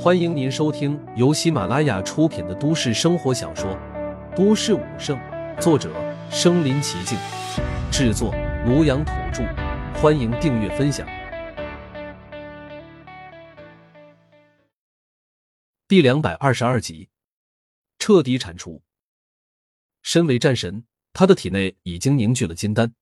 [0.00, 3.68] 欢迎您收听由喜马拉雅出品的都市生活小说
[4.36, 5.18] 《都市武圣》，
[5.60, 5.92] 作者：
[6.30, 7.18] 身临其境，
[7.90, 8.32] 制作：
[8.64, 9.42] 庐阳土著。
[10.00, 11.04] 欢迎订阅分享。
[15.88, 17.08] 第两百二十二集，
[17.98, 18.80] 彻底铲除。
[20.02, 22.94] 身为战神，他的体内已经凝聚了金丹。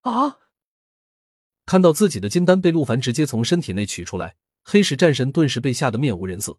[0.00, 0.38] 啊！
[1.64, 4.34] 看到自己的金丹被陆凡直接从身体内取出来。
[4.68, 6.58] 黑石战神顿时被吓得面无人色，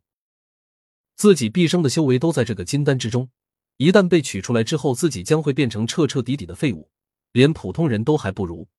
[1.17, 3.29] 自己毕生的修为都在这个金丹之中，
[3.75, 6.89] 一旦被取出来之后，自己将会变成彻彻底底的废物，
[7.33, 8.69] 连普通人都还不如。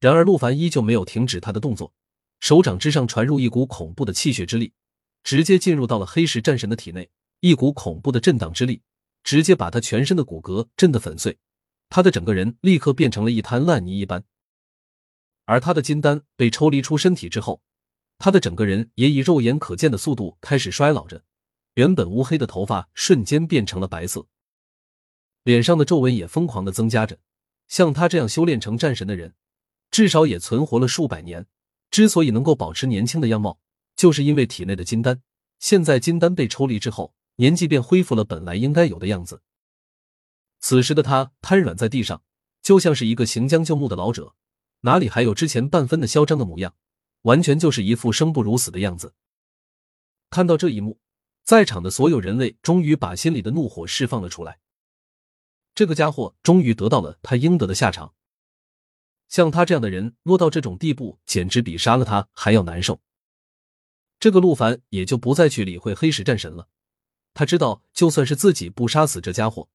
[0.00, 1.94] 然而，陆凡依旧没有停止他的动作，
[2.40, 4.74] 手掌之上传入一股恐怖的气血之力，
[5.24, 7.08] 直接进入到了黑石战神的体内，
[7.40, 8.82] 一股恐怖的震荡之力，
[9.24, 11.38] 直接把他全身的骨骼震得粉碎，
[11.88, 14.22] 他的整个人立刻变成了一滩烂泥一般。
[15.46, 17.62] 而他的金丹被抽离出身体之后。
[18.20, 21.24] 他的整个人也以肉眼可见的速度开始衰老着，
[21.74, 24.26] 原本乌黑的头发瞬间变成了白色，
[25.42, 27.18] 脸上的皱纹也疯狂的增加着。
[27.66, 29.34] 像他这样修炼成战神的人，
[29.90, 31.46] 至少也存活了数百年。
[31.90, 33.58] 之所以能够保持年轻的样貌，
[33.96, 35.22] 就是因为体内的金丹。
[35.58, 39.40] 现在金丹被抽离之后，年纪便恢复了本来应该有的样子。
[40.60, 42.22] 此时的他瘫软在地上，
[42.60, 44.34] 就像是一个行将就木的老者，
[44.82, 46.74] 哪里还有之前半分的嚣张的模样？
[47.22, 49.14] 完全就是一副生不如死的样子。
[50.30, 50.98] 看到这一幕，
[51.44, 54.60] 在场的所有人类终于把心里的怒火释放了出来。
[55.74, 58.14] 这个家伙终于得到了他应得的下场。
[59.28, 63.00] 像他这样的人落到这种地步，简直比杀了他还要难受。
[64.18, 66.68] 这个陆凡也就不再去理会黑石战神了。
[67.32, 69.68] 他知道，就算是自己不杀死这家伙，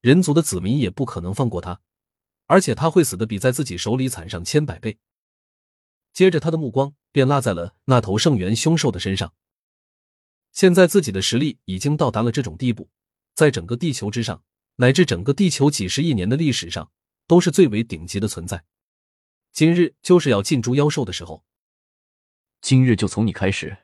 [0.00, 1.80] 人族的子民也不可能放过他，
[2.46, 4.98] 而且他会死的比在自己手里惨上千百倍。
[6.12, 9.32] 接着，他的目光便落在了那头圣元凶兽的身上。
[10.52, 12.90] 现在自己的实力已经到达了这种地步，
[13.34, 14.42] 在整个地球之上，
[14.76, 16.90] 乃至整个地球几十亿年的历史上，
[17.26, 18.64] 都是最为顶级的存在。
[19.52, 21.44] 今日就是要进诛妖兽的时候，
[22.60, 23.78] 今日就从你开始。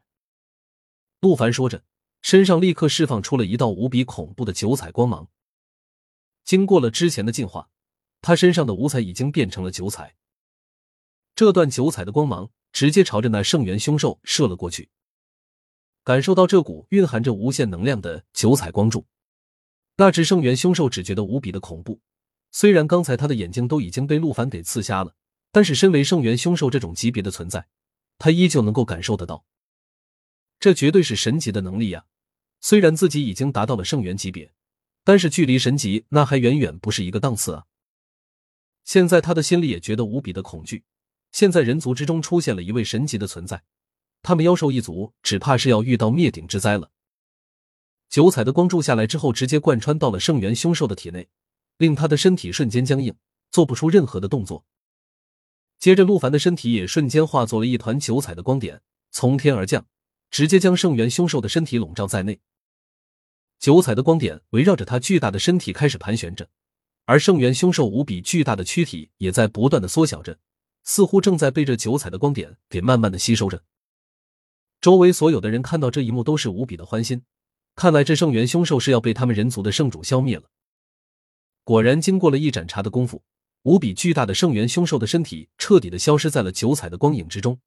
[1.21, 1.85] 陆凡说着，
[2.23, 5.29] 身上立刻释放出了一道无比恐怖的九彩光芒。
[6.45, 7.71] 经过了之前的进化，
[8.21, 10.17] 他身上的五彩已经变成了九彩。
[11.37, 14.89] 这段九彩的光芒直接朝着那圣元凶兽射了过去。
[16.03, 19.07] 感受到这股蕴含着无限能量的九彩光柱，
[19.97, 22.01] 那只圣元凶兽只觉得无比的恐怖。
[22.53, 25.15] 虽然刚才他的眼睛都已经被陆凡给刺瞎了，
[25.53, 27.69] 但是身为圣元凶兽这种级别的存在，
[28.17, 29.45] 他依旧能够感受得到，
[30.59, 32.07] 这绝对是神级的能力呀！
[32.63, 34.55] 虽然自己已经达到了圣元级别，
[35.05, 37.67] 但是距离神级那还远远不是一个档次啊！
[38.85, 40.85] 现在他的心里也觉得无比的恐惧。
[41.33, 43.63] 现在人族之中出现了一位神级的存在，
[44.23, 46.91] 他们妖兽一族只怕是要遇到灭顶之灾了。
[48.09, 51.29] 九彩的光柱下来之后，直接贯穿到了圣元凶兽的体内，
[51.77, 53.15] 令他的身体瞬间僵硬，
[53.51, 54.65] 做不出任何的动作。
[55.79, 59.87] 接着，陆凡的身体也瞬间化作了一团九彩的光点，从天而降，
[60.31, 62.41] 直接将圣元凶兽的身体笼罩在内。
[63.59, 66.49] 九彩的光点围绕着他巨大的身体开始盘旋着，
[67.05, 70.39] 而圣元凶兽无比巨大的躯体也在不断的缩小着。
[70.87, 73.65] 似乎正在被这九彩的光点给慢慢的吸收着。
[74.81, 77.25] 周围所有的人看到这一幕都是无比的欢心，
[77.75, 80.49] 看来这圣元凶兽是要被他们人族的圣主消灭了。
[81.65, 83.25] 果然，经过了一盏茶的功夫，
[83.63, 87.61] 无比巨大的圣元凶兽的身体彻底的消失在了九彩的光影之中，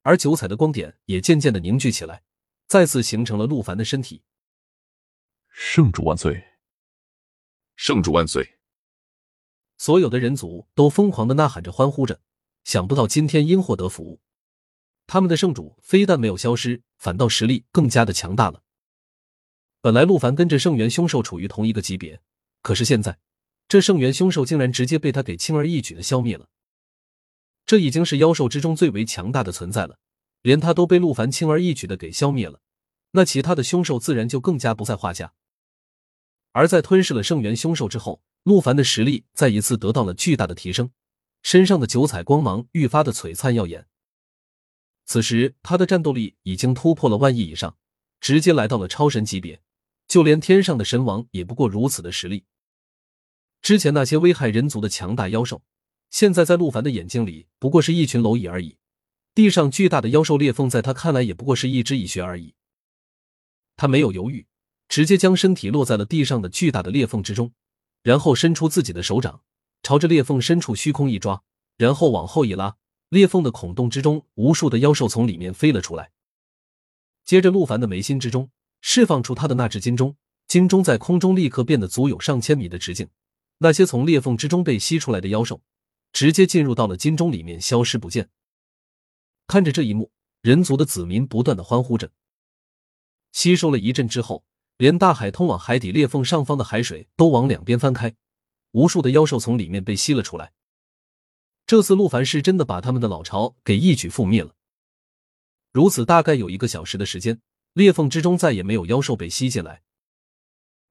[0.00, 2.22] 而九彩的光点也渐渐的凝聚起来，
[2.66, 4.22] 再次形成了陆凡的身体。
[5.50, 6.42] 圣主万岁！
[7.76, 8.58] 圣主万岁！
[9.76, 12.22] 所有的人族都疯狂的呐喊着，欢呼着。
[12.64, 14.20] 想不到今天因祸得福，
[15.06, 18.62] 他们的圣主非但没有消失，反倒实力更加的强大了。
[19.80, 22.20] 本来陆凡跟着圣元凶兽处于同一个级别，
[22.62, 23.18] 可是现在
[23.66, 26.48] 这圣元凶兽竟然直接被他给轻而易举的消灭了。
[27.66, 29.98] 这已经是妖兽之中最为强大的存在了，
[30.42, 32.60] 连他都被陆凡轻而易举的给消灭了，
[33.12, 35.34] 那其他的凶兽自然就更加不在话下。
[36.52, 40.90] 而在吞噬了圣元凶兽之后，陆凡的实力再一次得到了巨大的提升。
[41.42, 43.86] 身上的九彩光芒愈发的璀璨耀眼。
[45.04, 47.76] 此时，他的战斗力已经突破了万亿以上，
[48.20, 49.60] 直接来到了超神级别。
[50.08, 52.44] 就连天上的神王也不过如此的实力。
[53.62, 55.62] 之前那些危害人族的强大妖兽，
[56.10, 58.76] 现在在陆凡的眼睛里不过是一群蝼蚁而已。
[59.34, 62.54] 地上巨大的妖兽裂缝，在他看来也不过是一只蚁穴而已。
[63.76, 64.46] 他没有犹豫，
[64.88, 67.52] 直接将身体落在了地上的巨大的裂缝之中，
[68.02, 69.42] 然后伸出自己的手掌。
[69.82, 71.42] 朝着裂缝深处虚空一抓，
[71.76, 72.76] 然后往后一拉，
[73.08, 76.12] 裂缝的孔洞之中，无数的妖兽从里面飞了出来。
[77.24, 78.50] 接着，陆凡的眉心之中
[78.80, 83.08] 释放出他的那只金钟，金钟在空中立刻变得足有上千米的直径。
[83.58, 85.62] 那些从裂缝之中被吸出来的妖兽，
[86.12, 88.28] 直接进入到了金钟里面，消失不见。
[89.46, 92.10] 看着这一幕，人族的子民不断的欢呼着。
[93.32, 94.44] 吸收了一阵之后，
[94.78, 98.14] 连大海通往海底裂缝上方的海水都往两边翻开，
[98.72, 100.52] 无数的妖兽从里面被吸了出来。
[101.66, 104.54] 这次陆凡是真的把他们的老巢给一举覆灭了。
[105.72, 107.40] 如此，大概有一个小时的时间，
[107.72, 109.82] 裂缝之中再也没有妖兽被吸进来。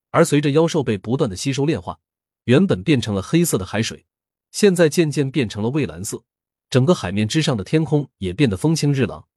[0.10, 2.00] 而随着妖兽被不断的吸收炼化，
[2.46, 4.06] 原本变成了黑色的海水，
[4.52, 6.24] 现在渐渐变成了蔚蓝色。
[6.70, 9.28] 整个海面之上的天空也变得风清日朗，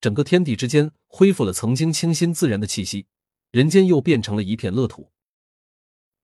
[0.00, 3.06] 整个天地之间恢复了曾经清新自然的气息，
[3.50, 5.10] 人间又变成了一片乐土。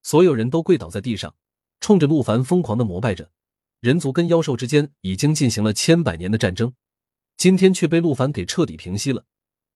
[0.02, 1.34] 所有人都跪倒在地上，
[1.82, 3.30] 冲着陆凡疯狂的膜拜着。
[3.80, 6.72] 人族跟妖兽之间已经进行了千百年的战争，
[7.36, 9.24] 今天却被陆凡给彻底平息了。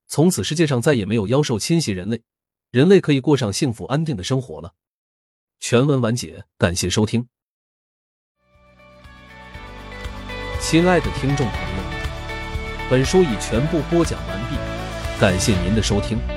[0.07, 2.23] 从此世界上再也没有妖兽侵袭人类，
[2.71, 4.75] 人类可以过上幸福安定的生活了。
[5.59, 7.27] 全文完结，感谢收听。
[10.61, 11.85] 亲爱的听众朋友们，
[12.89, 14.57] 本书已全部播讲完毕，
[15.21, 16.36] 感谢您的收听。